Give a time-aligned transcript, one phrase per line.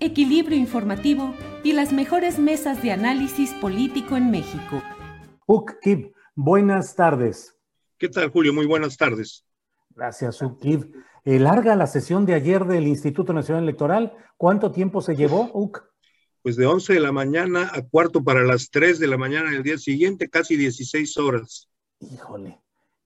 [0.00, 4.82] equilibrio informativo y las mejores mesas de análisis político en México.
[5.46, 7.54] Ukib, buenas tardes.
[7.98, 8.54] ¿Qué tal, Julio?
[8.54, 9.44] Muy buenas tardes.
[9.90, 10.90] Gracias, Ukib.
[11.24, 14.14] Eh, larga la sesión de ayer del Instituto Nacional Electoral.
[14.38, 15.84] ¿Cuánto tiempo se llevó, Uk?
[16.42, 19.62] Pues de 11 de la mañana a cuarto para las 3 de la mañana del
[19.62, 21.68] día siguiente, casi 16 horas.
[22.00, 22.58] Híjole,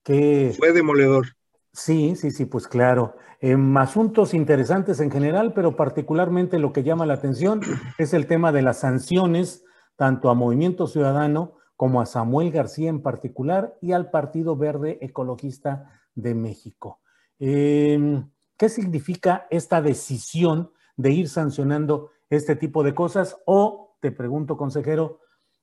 [0.04, 0.54] qué...
[0.56, 1.26] Fue demoledor.
[1.74, 3.16] Sí, sí, sí, pues claro.
[3.40, 7.60] Eh, asuntos interesantes en general, pero particularmente lo que llama la atención
[7.98, 9.64] es el tema de las sanciones,
[9.96, 15.90] tanto a Movimiento Ciudadano como a Samuel García en particular y al Partido Verde Ecologista
[16.14, 17.00] de México.
[17.40, 18.22] Eh,
[18.56, 23.36] ¿Qué significa esta decisión de ir sancionando este tipo de cosas?
[23.46, 25.18] O, te pregunto, consejero,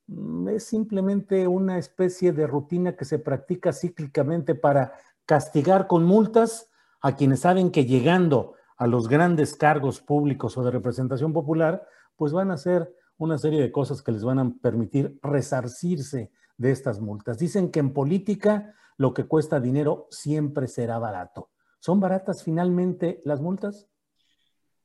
[0.08, 4.92] mm, ¿es simplemente una especie de rutina que se practica cíclicamente para
[5.26, 6.70] castigar con multas
[7.02, 12.34] a quienes saben que llegando a los grandes cargos públicos o de representación popular, pues
[12.34, 17.00] van a hacer una serie de cosas que les van a permitir resarcirse de estas
[17.00, 17.38] multas.
[17.38, 21.50] Dicen que en política lo que cuesta dinero siempre será barato.
[21.80, 23.88] ¿Son baratas finalmente las multas?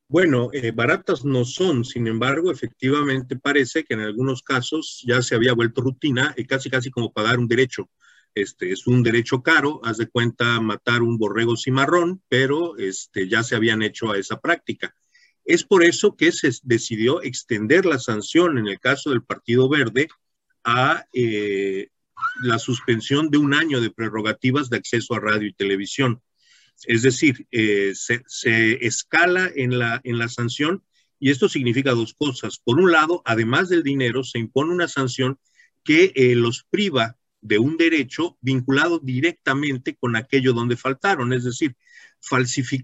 [0.08, 5.34] Bueno, eh, baratas no son, sin embargo, efectivamente parece que en algunos casos ya se
[5.34, 7.88] había vuelto rutina, y casi casi como pagar un derecho.
[8.36, 13.42] Este, es un derecho caro, haz de cuenta matar un borrego cimarrón, pero este, ya
[13.42, 14.94] se habían hecho a esa práctica.
[15.46, 20.08] Es por eso que se decidió extender la sanción en el caso del Partido Verde
[20.64, 21.88] a eh,
[22.42, 26.20] la suspensión de un año de prerrogativas de acceso a radio y televisión.
[26.84, 30.84] Es decir, eh, se, escala en la, en la sanción
[31.18, 32.58] y esto significa dos cosas.
[32.58, 35.38] Por un lado, además del dinero, se impone una sanción
[35.82, 41.76] que eh, los priva de un derecho vinculado directamente con aquello donde faltaron, es decir,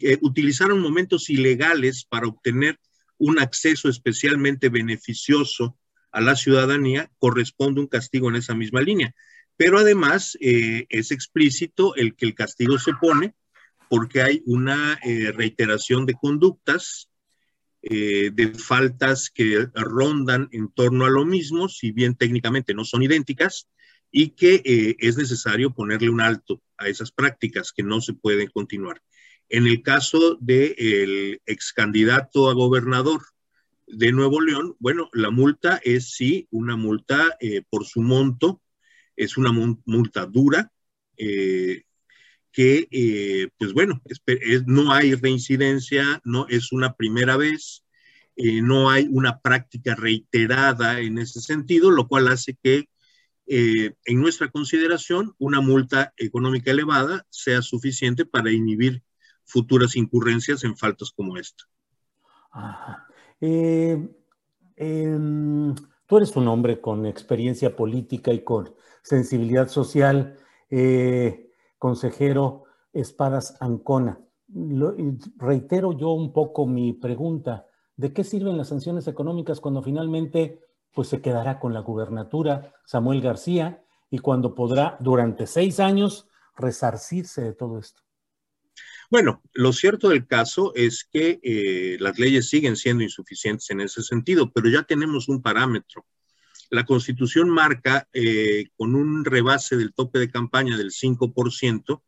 [0.00, 2.78] eh, utilizaron momentos ilegales para obtener
[3.18, 5.76] un acceso especialmente beneficioso
[6.12, 9.14] a la ciudadanía, corresponde un castigo en esa misma línea.
[9.56, 13.34] Pero además eh, es explícito el que el castigo se pone
[13.88, 17.08] porque hay una eh, reiteración de conductas,
[17.82, 23.66] de faltas que rondan en torno a lo mismo, si bien técnicamente no son idénticas,
[24.12, 28.48] y que eh, es necesario ponerle un alto a esas prácticas que no se pueden
[28.48, 29.02] continuar.
[29.48, 33.22] En el caso del ex candidato a gobernador
[33.86, 38.60] de Nuevo León, bueno, la multa es sí una multa eh, por su monto,
[39.16, 40.70] es una multa dura,
[41.16, 41.84] eh,
[42.50, 44.02] que, pues bueno,
[44.66, 47.84] no hay reincidencia, no es una primera vez,
[48.36, 52.88] no hay una práctica reiterada en ese sentido, lo cual hace que
[53.46, 59.02] eh, en nuestra consideración, una multa económica elevada sea suficiente para inhibir
[59.44, 61.64] futuras incurrencias en faltas como esta.
[63.40, 64.08] Eh,
[64.76, 65.18] eh,
[66.06, 70.36] tú eres un hombre con experiencia política y con sensibilidad social,
[70.70, 74.20] eh, consejero Espadas Ancona.
[75.36, 77.66] Reitero yo un poco mi pregunta.
[77.96, 80.60] ¿De qué sirven las sanciones económicas cuando finalmente
[80.92, 87.42] pues se quedará con la gubernatura Samuel García y cuando podrá durante seis años resarcirse
[87.42, 88.02] de todo esto.
[89.10, 94.02] Bueno, lo cierto del caso es que eh, las leyes siguen siendo insuficientes en ese
[94.02, 96.06] sentido, pero ya tenemos un parámetro.
[96.70, 102.02] La constitución marca eh, con un rebase del tope de campaña del 5%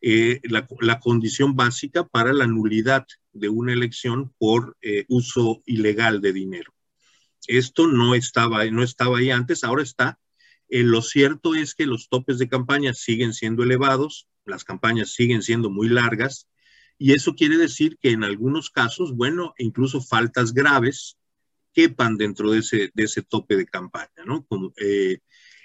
[0.00, 6.20] eh, la, la condición básica para la nulidad de una elección por eh, uso ilegal
[6.20, 6.72] de dinero.
[7.48, 10.20] Esto no estaba, no estaba ahí antes, ahora está.
[10.68, 15.42] Eh, lo cierto es que los topes de campaña siguen siendo elevados, las campañas siguen
[15.42, 16.46] siendo muy largas,
[16.98, 21.16] y eso quiere decir que en algunos casos, bueno, incluso faltas graves
[21.72, 24.46] quepan dentro de ese, de ese tope de campaña, ¿no?
[24.76, 25.18] Eh,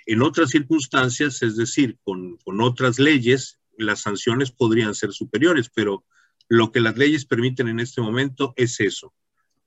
[0.06, 6.06] en otras circunstancias, es decir, con, con otras leyes, las sanciones podrían ser superiores, pero
[6.48, 9.14] lo que las leyes permiten en este momento es eso.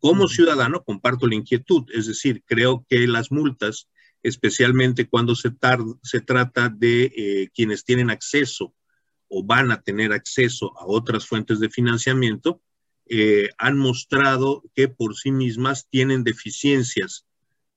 [0.06, 3.88] Como ciudadano comparto la inquietud, es decir, creo que las multas,
[4.22, 5.50] especialmente cuando se,
[6.04, 8.72] se trata de eh, quienes tienen acceso
[9.26, 12.62] o van a tener acceso a otras fuentes de financiamiento,
[13.08, 17.26] eh, han mostrado que por sí mismas tienen deficiencias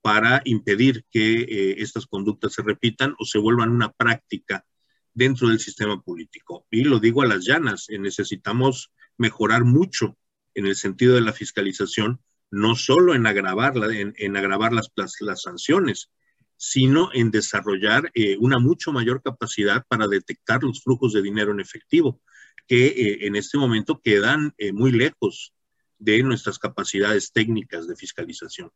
[0.01, 4.67] para impedir que eh, estas conductas se repitan o se vuelvan una práctica
[5.15, 6.67] dentro del sistema político.
[6.69, 10.15] Y lo digo a las llanas, necesitamos mejorar mucho
[10.53, 12.19] en el sentido de la fiscalización,
[12.51, 16.09] no solo en agravar, en, agravar las, las, sanciones,
[16.57, 21.59] sino en desarrollar eh, una mucho mayor capacidad para detectar los flujos de dinero en
[21.59, 22.19] efectivo,
[22.67, 25.53] que eh, en este momento quedan muy lejos
[25.97, 28.71] de nuestras capacidades técnicas de fiscalización.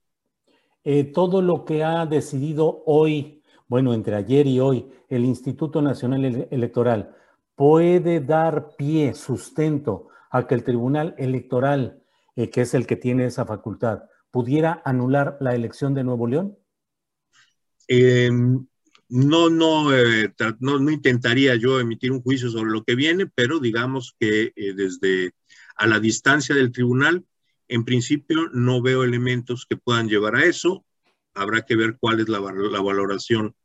[1.13, 3.43] todo lo que ha decidido hoy
[3.73, 7.15] bueno, entre ayer y hoy, el Instituto Nacional Electoral
[7.55, 12.03] puede dar pie, sustento a que el Tribunal Electoral,
[12.35, 16.57] eh, que es el que tiene esa facultad, pudiera anular la elección de Nuevo León?
[17.87, 18.65] Em,
[19.07, 23.59] no, no, eh, no, no, intentaría yo emitir un juicio sobre lo que viene, pero
[23.59, 25.31] digamos que eh, desde
[25.75, 27.25] a la distancia del tribunal,
[27.69, 30.83] en principio no veo elementos que puedan llevar a eso
[31.33, 33.55] habrá que ver cuál es la, valoración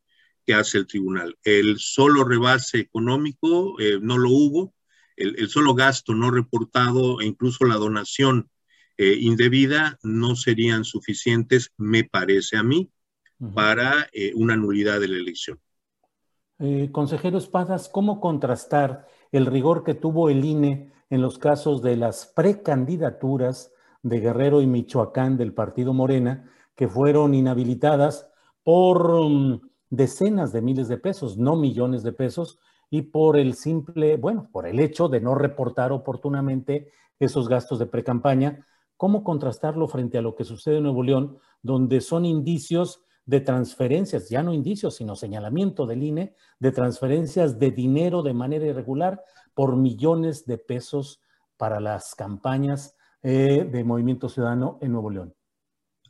[0.46, 1.36] que hace el tribunal.
[1.44, 4.74] El solo rebase económico eh, no lo hubo,
[5.18, 8.48] el, solo gasto no reportado e incluso la donación
[8.96, 12.90] eh, indebida no serían suficientes, me parece a mí,
[13.54, 15.60] para eh, una nulidad de la elección.
[16.90, 22.26] consejero Espadas, ¿cómo contrastar el rigor que tuvo el INE en los casos de las
[22.26, 23.72] precandidaturas
[24.02, 28.28] de Guerrero y Michoacán del partido Morena que fueron inhabilitadas
[28.62, 29.60] por mm,
[29.90, 32.58] decenas de miles de pesos, no millones de pesos,
[32.90, 37.86] y por el simple, bueno, por el hecho de no reportar oportunamente esos gastos de
[37.86, 38.66] precampaña.
[38.96, 44.30] ¿Cómo contrastarlo frente a lo que sucede en Nuevo León, donde son indicios de transferencias,
[44.30, 49.76] ya no indicios, sino señalamiento del INE, de transferencias de dinero de manera irregular por
[49.76, 51.20] millones de pesos
[51.58, 55.37] para las campañas eh, de Movimiento Ciudadano en Nuevo León?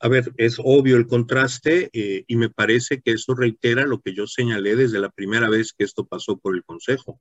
[0.00, 4.14] A ver, es obvio el contraste eh, y me parece que eso reitera lo que
[4.14, 7.20] yo señalé desde la primera vez que esto pasó por el Consejo.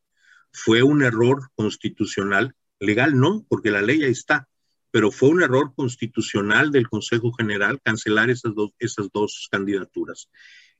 [0.51, 4.47] Fue un error constitucional, legal no, porque la ley ahí está,
[4.91, 10.29] pero fue un error constitucional del Consejo General cancelar esas dos, esas dos candidaturas.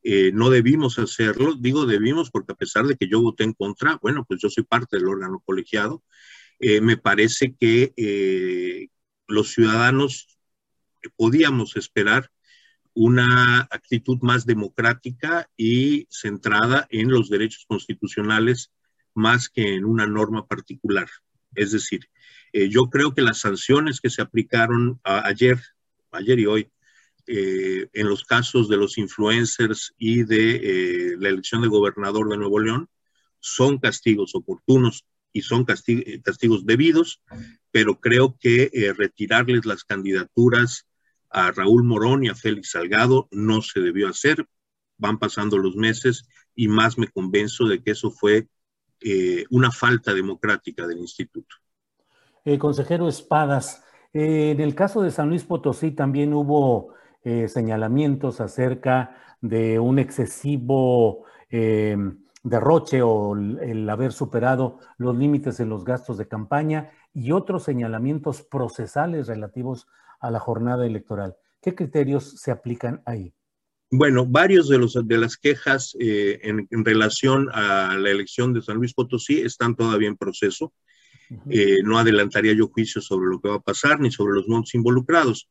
[0.04, 3.98] Eh, no debimos hacerlo, digo debimos porque a pesar de que yo voté en contra,
[4.02, 6.04] bueno, pues yo soy parte del órgano colegiado,
[6.60, 8.90] eh, me parece que
[9.28, 10.37] los ciudadanos
[11.16, 12.32] podíamos esperar
[12.94, 18.72] una actitud más democrática y centrada en los derechos constitucionales
[19.14, 21.08] más que en una norma particular.
[21.54, 22.10] Es decir,
[22.54, 25.62] eh, yo creo que las sanciones que se aplicaron ayer,
[26.12, 26.72] ayer y hoy,
[27.28, 32.38] eh, en los casos de los influencers y de eh, la elección de gobernador de
[32.38, 32.90] Nuevo León,
[33.40, 37.22] son castigos oportunos y son castigos debidos,
[37.70, 40.88] pero creo que retirarles las candidaturas
[41.30, 44.48] a Raúl Morón y a Félix Salgado no se debió hacer.
[44.98, 48.48] Van pasando los meses y más me convenzo de que eso fue
[49.02, 51.56] eh, una falta democrática del instituto.
[52.44, 56.96] Eh, consejero Espadas, eh, en el caso de San Luis Potosí también hubo
[57.48, 66.18] señalamientos acerca de un excesivo derroche o el haber superado los límites en los gastos
[66.18, 69.88] de campaña y otros señalamientos procesales relativos
[70.20, 71.36] a la jornada electoral.
[71.62, 73.34] ¿Qué criterios se aplican ahí?
[73.90, 78.78] Bueno, varios de, los, de las quejas eh, en, relación a la elección de San
[78.78, 80.74] Luis Potosí están todavía en proceso.
[81.50, 84.76] Eh, no adelantaría yo juicio sobre lo que va a pasar ni sobre los montos
[84.76, 85.50] involucrados,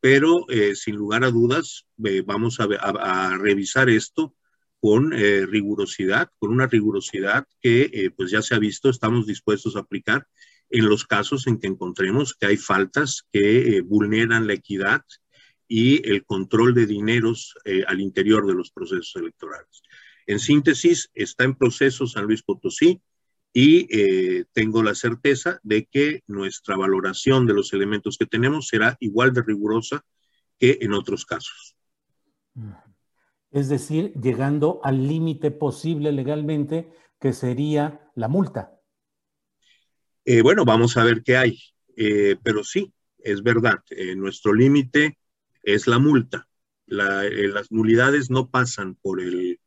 [0.00, 1.86] pero eh, sin lugar a dudas
[2.24, 4.34] vamos a, a, revisar esto
[4.80, 10.26] con rigurosidad, con una rigurosidad que pues ya se ha visto, estamos dispuestos a aplicar
[10.70, 15.02] en los casos en que encontremos que hay faltas que eh, vulneran la equidad
[15.66, 19.82] y el control de dineros eh, al interior de los procesos electorales.
[20.26, 23.00] En síntesis, está en proceso San Luis Potosí.
[23.52, 28.96] y eh, tengo la certeza de que nuestra valoración de los elementos que tenemos será
[29.00, 30.04] igual de rigurosa
[30.58, 31.74] que en otros casos.
[33.50, 38.77] Es decir, llegando al límite posible legalmente, que sería la multa.
[40.30, 41.58] Eh, bueno, vamos a ver qué hay,
[41.96, 43.82] eh, pero sí, es verdad,
[44.14, 45.18] nuestro límite
[45.62, 46.46] es la multa.
[46.86, 49.58] las nulidades no pasan por el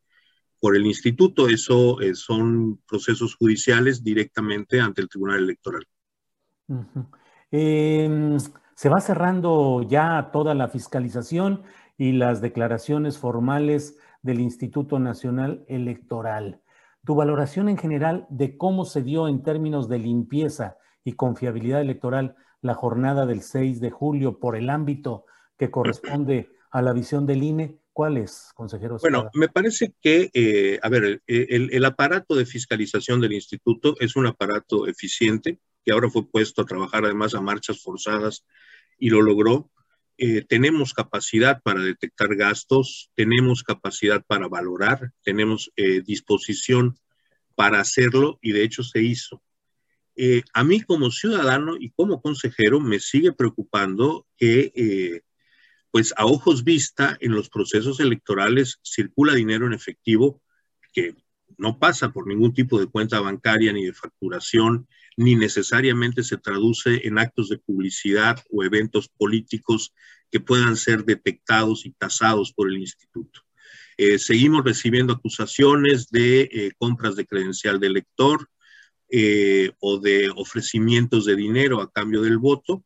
[0.61, 1.49] por el instituto.
[1.49, 5.85] Eso eh, son procesos judiciales directamente ante el Tribunal Electoral.
[7.49, 8.37] Em,
[8.75, 11.63] se va cerrando ya toda la fiscalización
[11.97, 16.60] y las declaraciones formales del Instituto Nacional Electoral.
[17.05, 22.35] Tu valoración en general de cómo se dio en términos de limpieza y confiabilidad electoral
[22.61, 25.25] la jornada del 6 de julio por el ámbito
[25.57, 28.97] que corresponde a la visión del INE ¿Cuál es, consejero?
[29.01, 34.27] Bueno, me parece que, eh, a ver, el, aparato de fiscalización del instituto es un
[34.27, 38.45] aparato eficiente que ahora fue puesto a trabajar además a marchas forzadas
[38.97, 39.69] y lo logró.
[40.23, 46.95] Eh, tenemos capacidad para detectar gastos, tenemos capacidad para valorar, tenemos eh, disposición
[47.55, 49.41] para hacerlo y de hecho se hizo.
[50.53, 55.23] a mí como ciudadano y como consejero me sigue preocupando que
[55.89, 60.39] pues a ojos vista en los procesos electorales circula dinero en efectivo
[60.93, 61.15] que
[61.57, 67.07] no pasa por ningún tipo de cuenta bancaria ni de facturación, ni necesariamente se traduce
[67.07, 69.93] en actos de publicidad o eventos políticos
[70.31, 73.41] que puedan ser detectados y tasados por el instituto.
[73.97, 78.49] Eh, seguimos recibiendo acusaciones de eh, compras de credencial de elector
[79.09, 82.85] eh, o de ofrecimientos de dinero a cambio del voto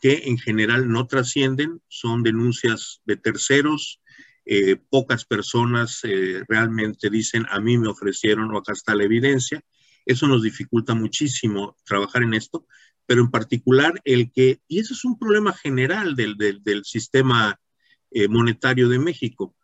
[0.00, 4.00] que en general no trascienden, son denuncias de terceros,
[4.44, 9.62] eh, pocas personas eh, realmente dicen a mí me ofrecieron o acá está la evidencia.
[10.06, 12.66] Eso nos dificulta muchísimo trabajar en esto,
[13.06, 17.60] pero en particular el que, y eso es un problema general del, del, sistema
[18.10, 19.54] eh, monetario de México,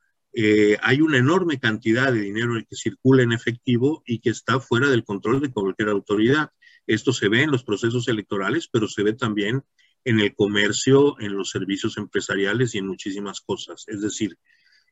[0.83, 5.03] hay una enorme cantidad de dinero que circula en efectivo y que está fuera del
[5.03, 6.51] control de cualquier autoridad.
[6.87, 9.63] Esto se ve en los procesos electorales, pero se ve también
[10.07, 13.85] en el comercio, en los servicios empresariales y en muchísimas cosas.
[13.89, 14.39] Es decir,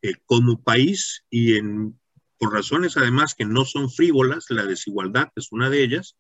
[0.05, 1.59] eh, como país y
[2.37, 6.19] por razones además que no son frívolas, la desigualdad es una de ellas,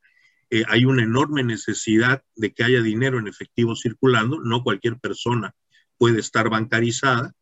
[0.48, 5.54] eh, hay una enorme necesidad de que haya dinero en efectivo circulando, no cualquier persona
[5.98, 7.34] puede estar bancarizada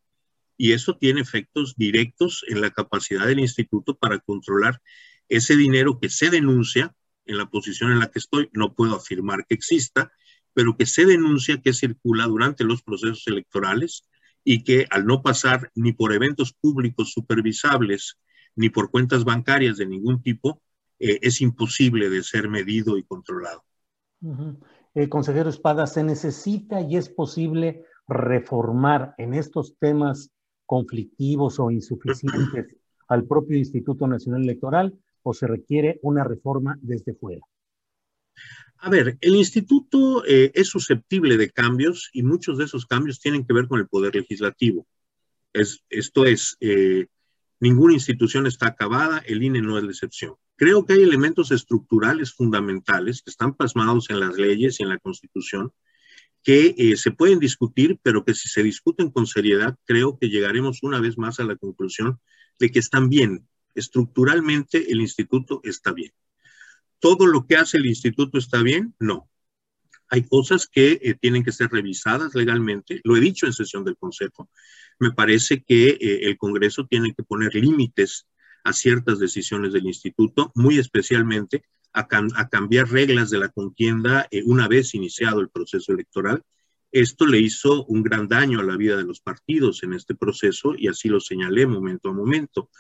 [0.57, 4.83] y eso tiene efectos directos en la capacidad del instituto para controlar
[5.29, 6.93] ese dinero que se denuncia
[7.25, 10.11] en la posición en la que estoy, no puedo afirmar que exista,
[10.55, 14.09] pero que se denuncia que circula durante los procesos electorales
[14.45, 18.19] y que al no pasar ni por eventos públicos supervisables
[18.57, 20.61] ni por cuentas bancarias de ningún tipo,
[20.99, 23.65] eh, es imposible de ser medido y controlado.
[24.95, 30.31] Eh, consejero Espada, ¿se necesita y es posible reformar en estos temas
[30.67, 32.67] conflictivos o insuficientes
[33.09, 37.43] al propio Instituto Nacional Electoral o se requiere una reforma desde fuera?
[38.85, 43.47] A ver, el instituto eh, es susceptible de cambios y muchos de esos cambios tienen
[43.47, 44.89] que ver con el poder legislativo.
[45.53, 47.07] Es, esto es, eh,
[47.61, 50.35] ninguna institución está acabada, el INE no es la excepción.
[50.57, 54.99] Creo que hay elementos estructurales fundamentales que están plasmados en las leyes y en la
[54.99, 55.71] Constitución
[56.43, 60.83] que eh, se pueden discutir, pero que si se discuten con seriedad, creo que llegaremos
[60.83, 62.19] una vez más a la conclusión
[62.59, 63.47] de que están bien.
[63.77, 66.13] Estructuralmente el instituto está bien
[67.03, 69.29] todo lo que hace el instituto está bien, no.
[70.09, 73.01] Hay cosas que eh, tienen que ser revisadas legalmente.
[73.03, 74.49] Lo he dicho en sesión del Consejo.
[75.01, 78.29] Me parece que eh, el Congreso tiene que poner límites
[78.63, 84.69] a ciertas decisiones del instituto, muy especialmente a, cambiar reglas de la contienda eh, una
[84.69, 86.45] vez iniciado el proceso electoral.
[86.93, 90.75] Esto le hizo un gran daño a la vida de los partidos en este proceso
[90.79, 92.71] y así lo señalé momento a momento.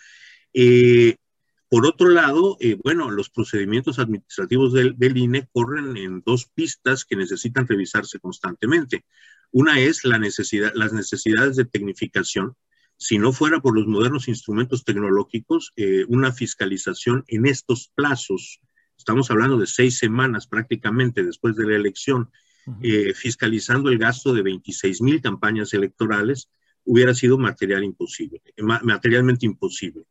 [1.73, 7.17] Por otro lado, eh, bueno, los procedimientos administrativos del, INE corren en dos pistas que
[7.17, 9.07] necesitan revisarse constantemente.
[9.52, 12.57] Una es la necesidad, las necesidades de tecnificación.
[12.99, 18.61] Si no fuera por los modernos instrumentos tecnológicos, eh, una fiscalización en estos plazos,
[18.99, 22.31] estamos hablando de seis semanas prácticamente después de la elección,
[22.83, 26.50] eh, fiscalizando el gasto de 26 mil campañas electorales,
[26.85, 30.05] hubiera sido material imposible, materialmente imposible.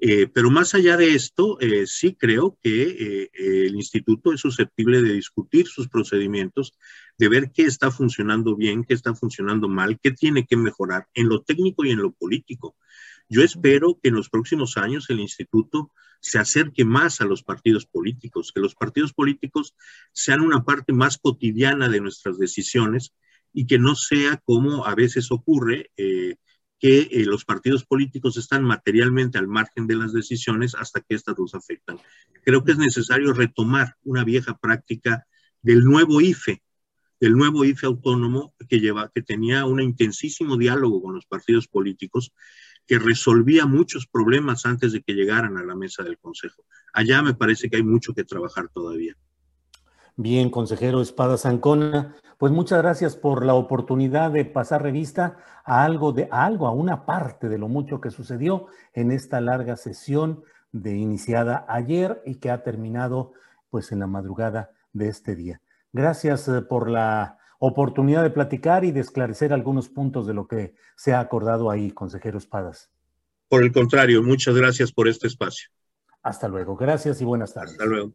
[0.00, 3.30] Eh, pero más allá de esto, eh, sí creo que eh,
[3.66, 6.74] el instituto es susceptible de discutir sus procedimientos,
[7.18, 11.28] de ver qué está funcionando bien, qué está funcionando mal, qué tiene que mejorar en
[11.28, 12.76] lo técnico y en lo político.
[13.28, 15.90] Yo espero que en los próximos años el instituto
[16.20, 19.74] se acerque más a los partidos políticos, que los partidos políticos
[20.12, 23.12] sean una parte más cotidiana de nuestras decisiones
[23.52, 26.36] y que no sea como a veces ocurre, eh,
[26.78, 31.36] que eh, los partidos políticos están materialmente al margen de las decisiones hasta que éstas
[31.38, 31.98] los afectan.
[32.44, 35.26] Creo que es necesario retomar una vieja práctica
[35.60, 36.62] del nuevo IFE,
[37.20, 42.32] del nuevo IFE autónomo que, lleva, que tenía un intensísimo diálogo con los partidos políticos,
[42.86, 46.64] que resolvía muchos problemas antes de que llegaran a la mesa del Consejo.
[46.94, 49.14] Allá me parece que hay mucho que trabajar todavía.
[50.20, 56.10] Bien, consejero Espada Zancona, pues muchas gracias por la oportunidad de pasar revista a algo
[56.10, 60.42] de a algo, a una parte de lo mucho que sucedió en esta larga sesión
[60.72, 63.30] de iniciada ayer y que ha terminado
[63.70, 65.60] pues en la madrugada de este día.
[65.92, 70.74] Gracias eh, por la oportunidad de platicar y de esclarecer algunos puntos de lo que
[70.96, 72.90] se ha acordado ahí, consejero Espadas.
[73.48, 75.68] Por el contrario, muchas gracias por este espacio.
[76.24, 77.74] Hasta luego, gracias y buenas tardes.
[77.74, 78.14] Hasta luego.